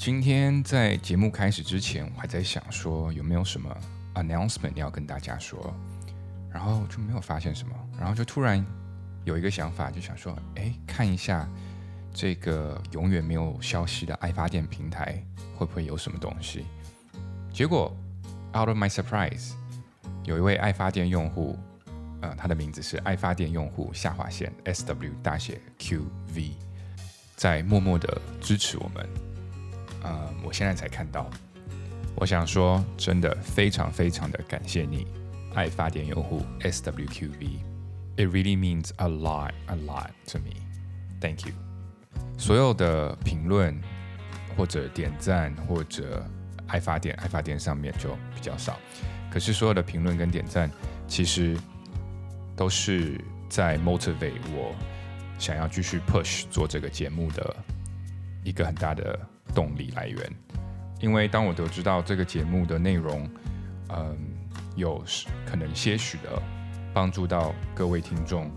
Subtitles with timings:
[0.00, 3.70] 今天在节目开始之前，我还在想说有没有什么
[4.14, 5.74] announcement 要跟大家说，
[6.50, 8.64] 然后就没有发现什么，然后就突然
[9.26, 11.46] 有一个想法，就想说，哎，看一下
[12.14, 15.22] 这个永远没有消息的爱发电平台
[15.54, 16.64] 会不会有什么东西。
[17.52, 17.94] 结果
[18.54, 19.52] out of my surprise，
[20.24, 21.58] 有一位爱发电用户，
[22.22, 26.52] 呃，他的名字是爱发电用户下划线 S W 大写 Q V，
[27.36, 29.06] 在默默的支持我们。
[30.02, 31.30] 呃，我现在才看到，
[32.14, 35.06] 我想说，真的非常非常的感谢你，
[35.54, 37.46] 爱发电用户 S W Q V。
[38.16, 40.56] It really means a lot, a lot to me.
[41.20, 41.54] Thank you.
[42.36, 43.78] 所有的评论
[44.56, 46.26] 或者点赞或者
[46.66, 48.78] 爱发电，爱发电上面就比较少。
[49.30, 50.70] 可是所有的评论跟点赞，
[51.06, 51.56] 其实
[52.56, 54.74] 都是在 motivate 我
[55.38, 57.56] 想要继续 push 做这个节目的
[58.42, 59.18] 一个很大的
[59.50, 60.18] 动力来源。
[61.00, 63.28] 因为当我得知到这个节目的内容，
[63.88, 64.16] 嗯，
[64.76, 65.02] 有
[65.46, 66.42] 可能些许的
[66.92, 68.50] 帮助到各位听众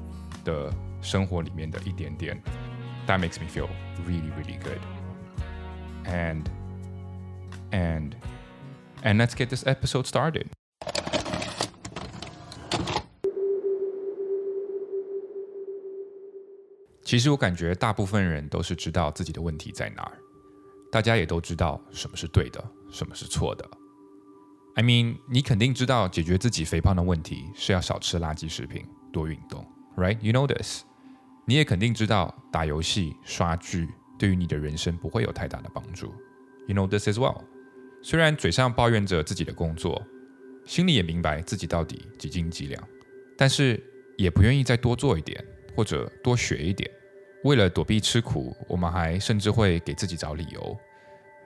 [0.44, 2.42] 的生活里面的一点点
[3.08, 3.70] ，That makes me feel
[4.06, 4.80] really, really good.
[6.06, 6.44] And
[7.72, 8.12] and
[9.02, 10.48] and let's get this episode started.
[17.06, 20.18] 其实我感觉大部分人都是知道自己的问题在哪儿，
[20.94, 23.68] 大家也都知道什么是对的，什么是错的。
[24.76, 29.66] I mean，你肯定知道解决自己肥胖的问题是要少吃垃圾食品，多运动
[29.98, 30.84] ，right？You know this。
[31.48, 36.14] 你也肯定知道打游戏、刷剧对于你的人生不会有太大的帮助
[36.68, 37.42] ，You know this as well。
[38.04, 40.00] 虽然嘴上抱怨着自己的工作，
[40.64, 42.88] 心里也明白自己到底几斤几两，
[43.36, 43.84] 但是
[44.16, 45.44] 也不愿意再多做一点
[45.76, 46.88] 或者多学一点。
[47.44, 50.78] 为了躲避吃苦，我们还甚至会给自己找理由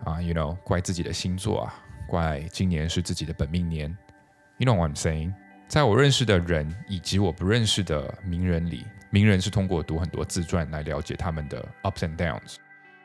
[0.04, 1.73] 啊，You know，怪自己的星座啊，
[2.08, 3.95] 怪今年是自己的本命年。
[4.58, 5.33] You know what I'm saying？
[5.67, 12.58] 在我认识的人以及我不认识的名人里，名人是通过读很多自传来了解他们的 ups and downs。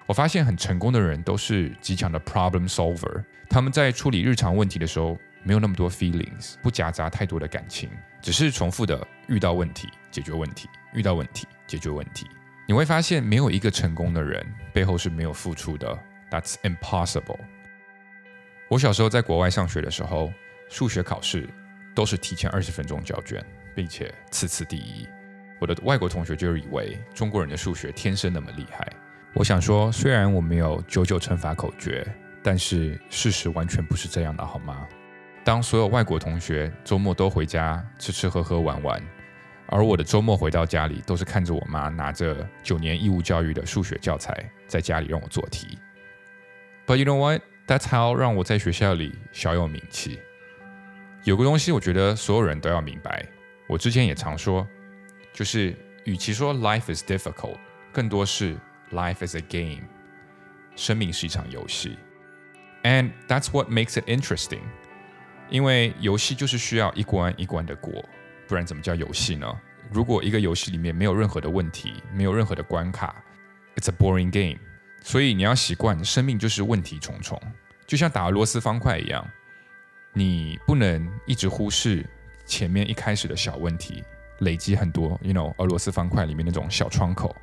[0.06, 7.88] 我发现很成功的人都是极强的 problem solver，他们在处理日常问题的时候没有那么多 feelings，不夹杂太多的感情，
[8.20, 12.26] 只是重复的遇到问题解决问题，遇到问题解决问题。
[12.72, 15.86] 你会发现，没有一个成功的人背后是没有付出的。
[16.30, 17.38] That's impossible。
[18.70, 20.32] 我小时候在国外上学的时候，
[20.70, 21.46] 数学考试
[21.94, 23.44] 都是提前二十分钟交卷，
[23.74, 25.06] 并且次次第一。
[25.60, 28.90] 我的外国同学就以为中国人的数学天生那么厉害。
[29.34, 32.02] 我想说，虽然我没有九九乘法口诀，
[32.42, 34.88] 但是事实完全不是这样的，好吗？
[35.44, 39.02] 当所有外国同学周末都回家吃吃喝喝玩玩。
[39.74, 45.78] 而我的周末回到家里，都是看着我妈拿着九年义务教育的数学教材在家里让我做题。
[46.86, 47.40] But you know what?
[47.66, 50.20] That's how 让我在学校里小有名气。
[51.24, 53.26] 有个东西，我觉得所有人都要明白。
[53.66, 54.66] 我之前也常说，
[55.32, 55.74] 就是
[56.04, 57.56] 与其说 life is difficult，
[57.92, 58.54] 更多是
[58.90, 59.80] life is a game。
[60.76, 61.96] 生命是一场游戏
[62.82, 64.60] ，and that's what makes it interesting。
[65.48, 68.04] 因为游戏就是需要一关一关的过。
[68.52, 69.50] 不然怎么叫游戏呢？
[69.90, 73.16] 如果一个游戏里面没有任何的问题，没有任何的关卡
[73.76, 74.60] ，It's a boring game。
[75.00, 77.40] 所以你要习惯，生命就是问题重重，
[77.86, 79.26] 就像打俄罗斯方块一样，
[80.12, 82.04] 你不能一直忽视
[82.44, 84.04] 前面一开始的小问题，
[84.40, 87.34] 累积很多，you know，俄罗斯方块里面那种小窗口，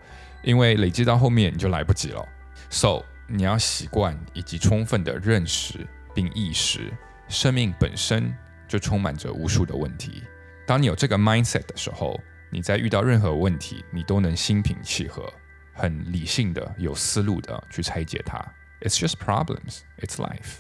[0.43, 2.23] 因为累积到后面你就来不及了。
[2.69, 6.93] So 你要习惯以及充分的认识并意识，
[7.27, 8.31] 生命本身
[8.67, 10.21] 就充满着无数的问题。
[10.69, 12.21] 当你有这个 mindset 的时候，
[12.51, 15.27] 你在遇到任何问题，你都能心平气和、
[15.73, 18.37] 很理性的、有思路的去拆解它。
[18.81, 20.57] It's just problems, it's life.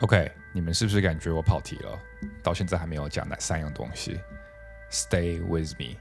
[0.00, 2.00] OK，你们是不是感觉我跑题了？
[2.42, 4.18] 到现在还没有讲那三样东西。
[4.90, 5.98] Stay with me，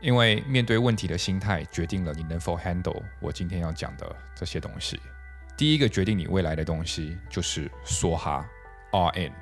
[0.00, 5.00] 因为面对问题的心态决定了你能否 handle 我今天要讲的这些东西。
[5.56, 8.48] 第一个决定你未来的东西就是梭哈
[8.92, 9.32] ，all in。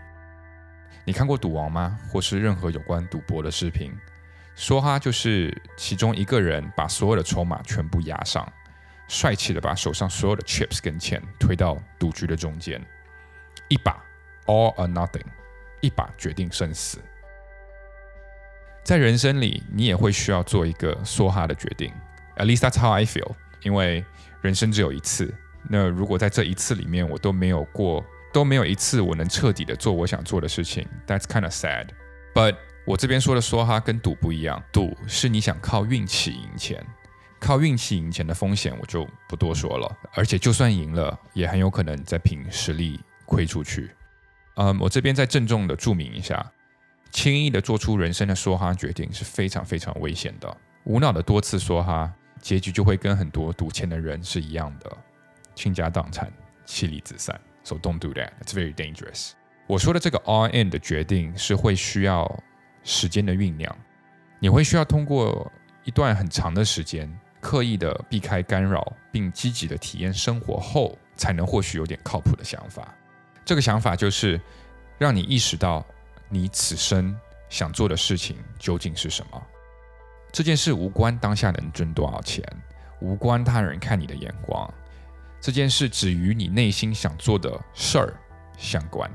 [1.04, 1.98] 你看过赌王吗？
[2.08, 3.92] 或是任何有关赌博的视频？
[4.56, 8.50] 梭哈就是其中一个人把所有的筹码全部压上，
[9.06, 12.84] 帅气的把手上所有的 chips 跟钱推到赌局的中间，
[13.68, 14.02] 一把
[14.46, 15.26] all or nothing，
[15.80, 16.98] 一把决定生死。
[18.82, 21.92] 在人生里，你也会需要做一个梭哈的决定。
[22.36, 23.32] At least that's how I feel，
[23.62, 24.04] 因为
[24.40, 25.32] 人生只有一次。
[25.68, 28.04] 那如果在这一次里面我都没有过。
[28.36, 31.86] 都没有一次我能彻底的做我想做的事情，That's kind of sad.
[32.34, 32.54] But
[32.84, 36.84] 我这边说的梭哈跟赌不一样，赌是你想靠运气赢钱，
[37.40, 43.90] 靠运气赢钱的风险我就不多说了，而且就算赢了，也很有可能再凭实力亏出去。
[44.56, 46.52] 嗯，我这边再郑重的注明一下，
[47.12, 50.54] 轻易的做出人生的梭哈决定是非常非常危险的。
[50.84, 52.12] 无脑的多次梭哈，
[52.42, 54.94] 结局就会跟很多赌钱的人是一样的，
[55.54, 56.30] 倾家荡产、
[56.66, 57.40] 妻离子散。
[57.66, 58.30] So don't do that.
[58.40, 59.32] It's very dangerous.
[59.66, 62.40] 我说的这个 all in 的决定是会需要
[62.84, 63.76] 时间的酝酿，
[64.38, 65.50] 你会需要通过
[65.82, 72.94] 一段很长的时间，刻意的避开干扰，并积极的体验生活后，才能或许有点靠谱的想法。
[73.44, 74.40] 这个想法就是
[74.96, 75.84] 让你意识到
[76.28, 79.42] 你此生想做的事情究竟是什么。
[80.30, 82.44] 这件事无关当下能挣多少钱，
[83.00, 84.72] 无关他人看你的眼光，
[85.46, 88.12] 这件事只与你内心想做的事儿
[88.58, 89.08] 相关。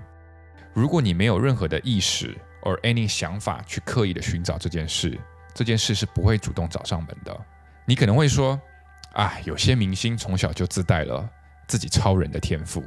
[0.74, 5.20] 如果你没有任何的意识 or any 想法去刻意的寻找这件事，
[5.54, 7.38] 这件事是不会主动找上门的。
[7.86, 8.58] 你可能会说，
[9.12, 11.30] 啊，有些明星从小就自带了
[11.68, 12.82] 自己超人的天赋。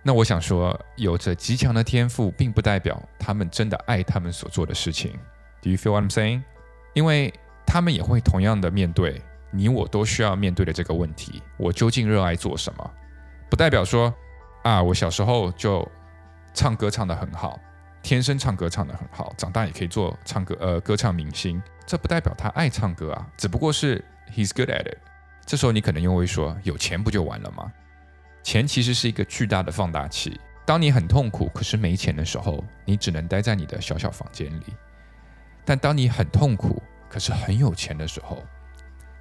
[0.00, 5.18] 那我想说，有着极强的天赋，并不代表他们真的爱他们所做的事情。
[5.60, 6.44] Do you feel what I'm saying？
[6.92, 7.34] 因为
[7.66, 9.20] 他们也会同样的面对
[9.54, 12.90] 你我都需要面对的这个问题：我究竟热爱做什么？
[13.48, 14.12] 不代表说，
[14.62, 15.88] 啊，我小时候就。
[16.56, 17.58] 唱歌唱得很好，
[18.00, 21.60] 天生唱歌唱得很好，长大也可以做唱歌呃歌唱明星。
[21.84, 23.98] 这不代表他爱唱歌啊，只不过是
[24.32, 24.96] he's good at it。
[25.44, 27.72] 这时候你可能又会说，有钱不就完了吗？
[28.44, 30.40] 钱其实是一个巨大的放大器。
[30.64, 34.72] 当你很痛苦可是没钱的时候，你只能待在你的小小房间里；
[35.64, 38.40] 但当你很痛苦可是很有钱的时候，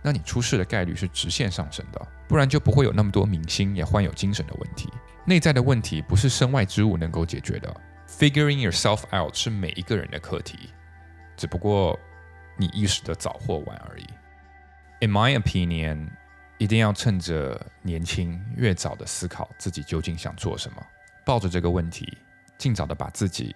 [0.03, 4.89] 那你出事的概率是直线上升的，不然就不会有那么多明星也患有精神的问题。
[5.25, 7.73] 内在的问题不是身外之物能够解决的。
[8.05, 10.69] Figuring yourself out 是每一个人的课题，
[11.37, 11.97] 只不过
[12.57, 14.05] 你意识的早或晚而已。
[14.99, 16.09] In my opinion，
[16.57, 20.85] 一定要趁着年轻，越早的思考自己究竟想做什么，
[21.25, 22.17] 抱着这个问题，
[22.57, 23.55] 尽早的把自己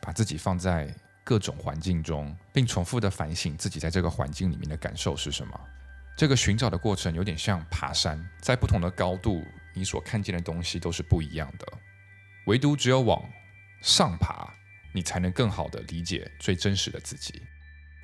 [0.00, 0.88] 把自己放在
[1.24, 5.60] 各种环境中，并重复的反省自己在这个环境里面的感受是什么。
[6.18, 9.46] 这个寻找的过程有点像爬山，在不同的高度。
[9.72, 11.64] 你所看见的东西都是不一样的，
[12.46, 13.24] 唯独只有往
[13.80, 14.52] 上爬，
[14.92, 17.40] 你才能更好的理解最真实的自己。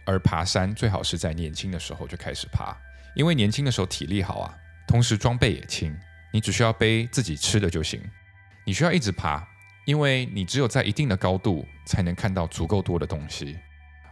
[0.06, 2.76] 而爬山最好是在年轻的时候就开始爬，
[3.16, 4.54] 因为年轻的时候体力好啊，
[4.86, 5.92] 同时装备也轻，
[6.32, 8.00] 你只需要背自己吃的就行。
[8.64, 9.44] 你需要一直爬，
[9.86, 13.58] 因为你只有在一定的高度才能看到足够多的东西，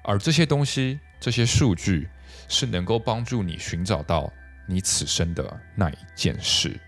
[0.03, 2.09] 而这些东西、这些数据
[2.49, 4.33] 是能够帮助你寻找到
[4.67, 6.79] 你此生的那一件事。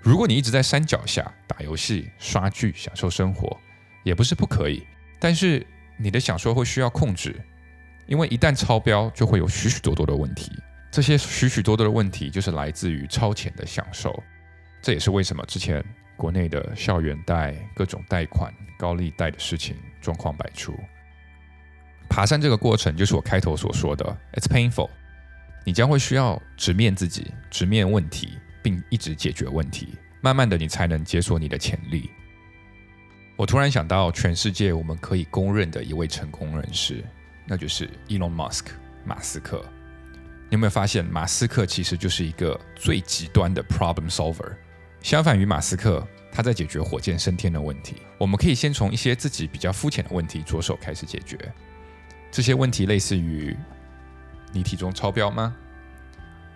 [0.00, 3.56] 如果你一直在山脚下打游戏、刷剧、享受生活，
[4.02, 4.86] 也不是不可以。
[5.18, 5.66] 但是
[5.98, 7.38] 你的享受会需要控制，
[8.06, 10.50] 因为一旦超标，就会有许许多多的问题。
[10.90, 14.22] 这些许许多多的问题，就是来自于超前的享受。
[14.82, 15.84] 这也是为什么之前
[16.16, 20.74] 国内的校园贷、各种贷款、高利贷的事情状况百出。
[22.10, 24.04] 爬山这个过程，就是我开头所说的
[24.34, 24.90] ，it's painful。
[25.64, 28.38] 你将会需要直面自己，直面问题。
[28.62, 32.10] 并一直解决问题，慢慢的你才能解锁你的潜力。
[33.36, 37.02] 我突然想到，全世界我们可以公认的一位成功人士，
[37.46, 38.66] 那就是 Elon Musk
[39.02, 39.64] 马斯克。
[40.50, 44.52] 你有没有发现，马斯克其实就是一个最极端的 problem solver？
[45.00, 47.96] 相反于马斯克，他在解决火箭升天的问题。
[48.18, 51.38] 我们可以先从一些自己比较肤浅的问题着手开始解决。
[52.30, 53.56] 这些问题类似于：
[54.52, 55.56] 你体重超标吗？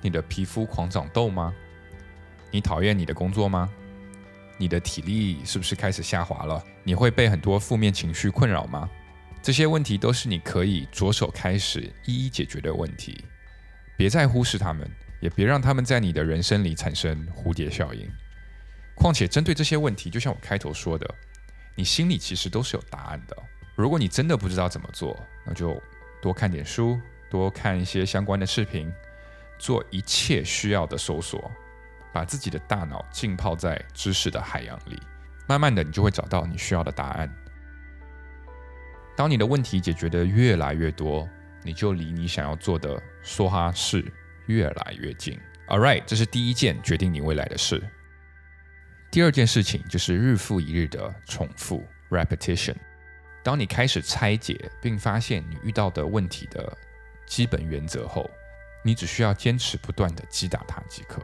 [0.01, 1.53] 你的皮肤狂长痘吗？
[2.51, 3.69] 你讨厌你的工作吗？
[4.57, 6.63] 你的体力是不是开始下滑了？
[6.85, 8.89] 你会被很多负面情绪困扰吗？
[9.43, 13.25] 这些问题都是你可以着手开始一一解决的问题。
[13.97, 14.89] 别再忽视他们，
[15.21, 18.09] 也别让他们在你的人生里产生蝴蝶效应。
[18.95, 21.15] 况且，针对这些问题，就像我开头说的，
[21.75, 23.37] 你心里其实都是有答案的。
[23.75, 25.83] 如果你真的不知道怎么做，那就
[26.21, 27.01] 多看点书，
[27.31, 28.93] 多看一些相关的视频，
[29.59, 31.51] 做一切需要的搜索。
[32.13, 34.97] 把自己的大脑浸泡在知识的海洋里，
[35.49, 37.29] 慢慢的，你就会找到你需要的答案。
[39.17, 41.29] 当你的问题解决的越来越多，
[41.65, 44.05] 你就离你想要做的梭哈事
[44.47, 45.37] 越来越近。
[45.67, 47.83] All right，这是第一件决定你未来的事。
[49.11, 52.77] 第二件事情就是日复一日的重复 （repetition）。
[53.45, 56.77] 当你开始拆解并发现你遇到的问题的
[57.27, 58.29] 基本原则后，
[58.83, 61.23] 你只需要坚持不断的击打它即可。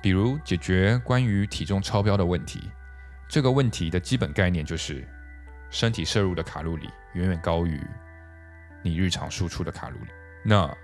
[0.00, 2.70] 比如解决关于体重超标的问题，
[3.28, 5.06] 这个问题的基本概念就是，
[5.70, 7.80] 身体摄入的卡路里远远高于
[8.82, 10.10] 你日常输出的卡路里。
[10.42, 10.74] 那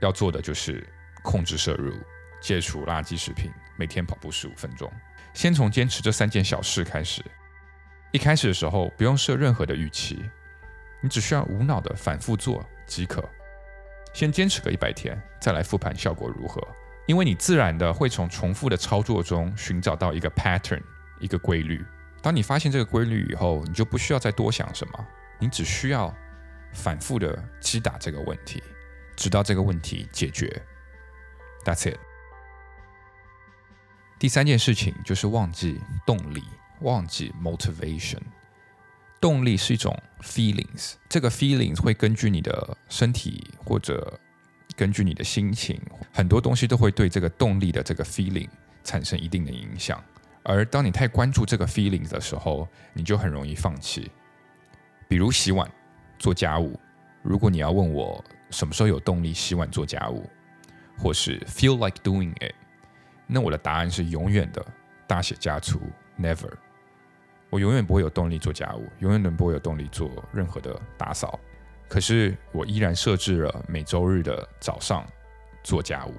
[0.00, 0.86] 要做的就是
[1.24, 1.92] 控制摄入，
[2.40, 4.88] 戒除垃圾食品，每天跑步十五分钟。
[5.34, 7.24] 先从坚持这三件小事开始。
[8.12, 10.24] 一开始的时候不用设任何的预期，
[11.00, 13.22] 你只需要无脑的反复做即可。
[14.12, 16.60] 先坚持个一百天，再来复盘效果如何。
[17.06, 20.82] 因为你自然的会从重复的操作中寻找到一个 pattern，
[21.18, 21.84] 一个规律。
[22.22, 25.06] 当你发现这个规律以后，你就不需要再多想什么，
[25.38, 26.14] 你只需要
[26.72, 28.62] 反复的击打这个问题，
[29.16, 30.62] 直到这个问题解决。
[31.64, 31.98] That's it。
[34.18, 36.44] 第三件事情就是忘记动力，
[36.80, 38.20] 忘记 motivation。
[39.20, 44.18] 动力是一种 feelings，这个 feelings 会根据你的身体或者。
[44.76, 45.78] 根据你的心情，
[46.10, 48.48] 很多东西都会对这个动力的这个 feeling
[48.82, 50.02] 产生一定的影响。
[50.42, 54.10] 而当你太关注这个 feelings 的时候，你就很容易放弃。
[55.06, 55.70] 比如洗碗、
[56.18, 56.80] 做家务。
[57.20, 60.24] 如果你要问我什么时候有动力洗碗做家务，
[60.96, 62.54] 或是 feel like doing it，
[63.26, 64.64] 那我的答案是永远的
[65.06, 65.78] 大写加粗
[66.18, 66.50] never。
[67.50, 71.38] 我永远不会有动力做家务，永远都不会有动力做任何的打扫。
[71.88, 75.04] 可是我依然设置了每周日的早上
[75.64, 76.14] 做家务，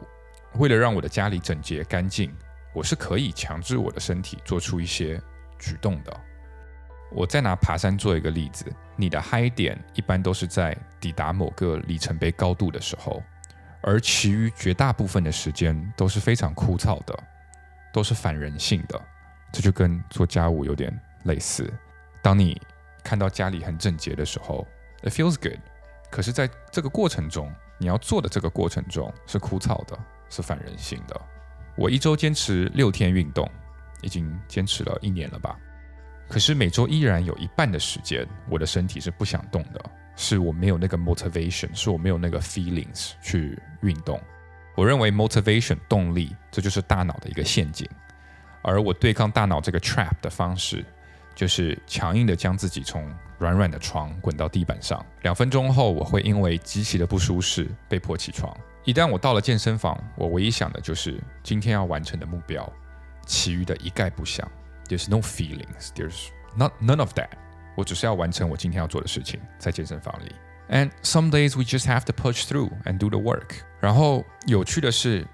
[0.60, 2.36] 为了让我的家里整洁干净，
[2.74, 5.20] 我是可以强制我的身体做出一些
[5.58, 6.16] 举动的。
[7.10, 8.66] 我再拿爬山做一个例子，
[8.98, 13.24] 你的嗨点一般都是在抵达某个里程碑高度的时候，
[13.82, 17.18] 而其余绝大部分的时间都是非常枯燥的，
[17.94, 19.02] 都是反人性的。
[19.54, 21.72] 这就跟做家务有点类似。
[22.22, 22.60] 当你
[23.04, 24.68] 看到家里很整洁的时候
[25.02, 25.60] ，It feels good，
[26.12, 29.98] 可是在这个过程中，你要做的这个过程中是枯燥的，
[30.30, 31.20] 是反人性的。
[31.76, 33.50] 我一周坚持六天运动，
[34.02, 35.58] 已经坚持了一年了吧？
[36.30, 39.84] 可是每周依然有一半的时间，我的身体是不想动的，
[40.16, 44.22] 是我没有那个 motivation，是我没有那个 feelings 去运动。
[44.76, 47.90] 我认为 motivation 动力，这就是大脑的一个陷阱，
[48.62, 50.86] 而我对抗大脑这个 trap 的方式。
[51.42, 55.04] 就是强硬的将自己从软软的床滚到地板上。
[55.24, 58.56] 两分钟后，我会因为极其的不舒适被迫起床。
[58.84, 62.72] 一旦我到了健身房，我唯一想的就是今天要完成的目标，
[63.26, 64.48] 其余的一概不想。
[64.88, 65.90] There's no feelings.
[65.96, 67.30] There's not none of that.
[67.76, 70.36] 我只是要完成我今天要做的事情，在健身房里。
[70.70, 73.62] And some days we just have to push through and do the work.
[73.80, 75.26] 然后有趣的是，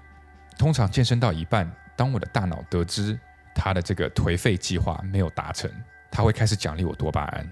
[0.56, 3.20] 通常健身到一半，当我的大脑得知
[3.54, 5.70] 他的这个颓废计划没有达成。
[6.10, 7.48] 他会开始奖励我多巴胺，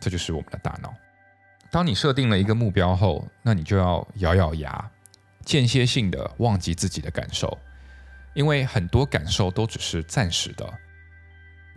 [0.00, 0.94] 这就是我们的大脑。
[1.70, 4.90] 当你设定了一个目标后，那你就要咬咬牙，
[5.44, 7.58] 间歇性的忘记自己的感受，
[8.34, 10.72] 因为很多感受都只是暂时的。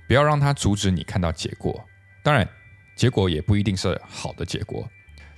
[0.07, 1.83] 不要让它阻止你看到结果。
[2.23, 2.47] 当然，
[2.95, 4.87] 结果也不一定是好的结果，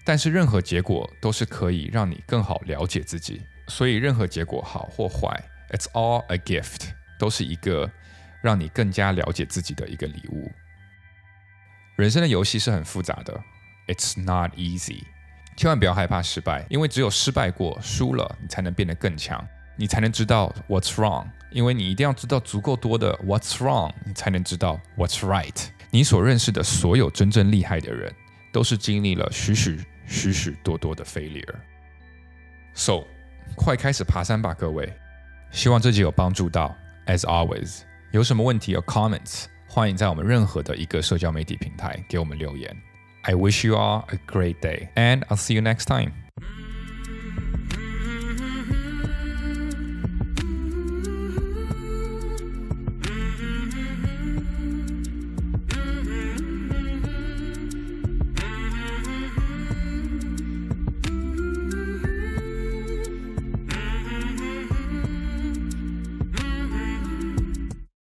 [0.03, 3.41] 但是任何结果都是可以让你更好了解自己。
[3.67, 5.27] 所以，任何结果好或坏
[5.71, 7.89] ，it's all a gift，都是一个。
[8.41, 10.51] 让你更加了解自己的一个礼物。
[11.95, 13.39] 人生的游戏是很复杂的
[13.87, 15.03] ，It's not easy。
[15.55, 19.45] 千万不要害怕失败，因为只有失败过、输了，你才能变得更强，
[19.75, 21.27] 你才能知道 What's wrong。
[21.51, 25.67] 因为你一定要知道足够多的 What's wrong，你才能知道 What's right。
[25.91, 28.11] 你所认识的所有真正厉害的人，
[28.53, 31.55] 都是经历了许许许许多多的 failure。
[32.73, 33.03] So，
[33.55, 34.97] 快开始爬山吧，各位！
[35.51, 36.75] 希望这集有帮助到。
[37.05, 37.81] As always。
[38.12, 42.74] 有什么问题有 comments，欢迎在我们任何的一个社交媒体平台给我们留言。
[43.22, 46.12] I wish you all a great day, and I'll see you next time.